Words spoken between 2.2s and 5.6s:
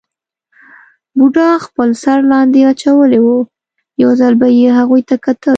لاندې اچولی وو، یو ځل به یې هغوی ته کتل.